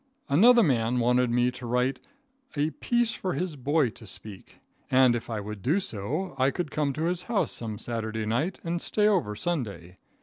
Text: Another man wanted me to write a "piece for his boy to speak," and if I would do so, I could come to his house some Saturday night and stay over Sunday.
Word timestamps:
Another 0.29 0.63
man 0.63 0.97
wanted 0.99 1.29
me 1.29 1.51
to 1.51 1.67
write 1.67 1.99
a 2.57 2.71
"piece 2.71 3.11
for 3.13 3.35
his 3.35 3.55
boy 3.55 3.89
to 3.91 4.07
speak," 4.07 4.57
and 4.89 5.15
if 5.15 5.29
I 5.29 5.39
would 5.39 5.61
do 5.61 5.79
so, 5.79 6.33
I 6.39 6.49
could 6.49 6.71
come 6.71 6.91
to 6.93 7.03
his 7.03 7.25
house 7.29 7.51
some 7.51 7.77
Saturday 7.77 8.25
night 8.25 8.59
and 8.63 8.81
stay 8.81 9.07
over 9.07 9.35
Sunday. 9.35 9.97